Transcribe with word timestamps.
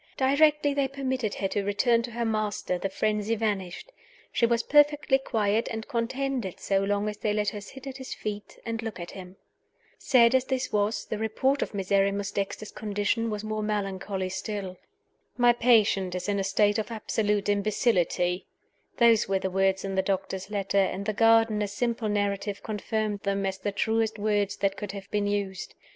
Directly 0.17 0.73
they 0.73 0.87
permitted 0.87 1.35
her 1.35 1.47
to 1.49 1.61
return 1.61 2.01
to 2.01 2.09
her 2.09 2.25
master 2.25 2.79
the 2.79 2.89
frenzy 2.89 3.35
vanished: 3.35 3.91
she 4.31 4.47
was 4.47 4.63
perfectly 4.63 5.19
quiet 5.19 5.67
and 5.69 5.87
contented 5.87 6.59
so 6.59 6.79
long 6.79 7.07
as 7.07 7.17
they 7.17 7.33
let 7.33 7.49
her 7.49 7.61
sit 7.61 7.85
at 7.85 7.97
his 7.97 8.15
feet 8.15 8.57
and 8.65 8.81
look 8.81 8.99
at 8.99 9.11
him. 9.11 9.35
Sad 9.99 10.33
as 10.33 10.45
this 10.45 10.71
was, 10.73 11.05
the 11.05 11.19
report 11.19 11.61
of 11.61 11.75
Miserrimus 11.75 12.31
Dexter's 12.31 12.71
condition 12.71 13.29
was 13.29 13.43
more 13.43 13.61
melancholy 13.61 14.29
still. 14.29 14.75
"My 15.37 15.53
patient 15.53 16.15
is 16.15 16.27
in 16.27 16.39
a 16.39 16.43
state 16.43 16.79
of 16.79 16.89
absolute 16.89 17.47
imbecility" 17.47 18.47
those 18.97 19.27
were 19.29 19.37
the 19.37 19.51
words 19.51 19.85
in 19.85 19.93
the 19.93 20.01
doctor's 20.01 20.49
letter; 20.49 20.79
and 20.79 21.05
the 21.05 21.13
gardener's 21.13 21.73
simple 21.73 22.09
narrative 22.09 22.63
confirmed 22.63 23.19
them 23.19 23.45
as 23.45 23.59
the 23.59 23.71
truest 23.71 24.17
words 24.17 24.57
that 24.57 24.77
could 24.77 24.93
have 24.93 25.11
been 25.11 25.27
used. 25.27 25.75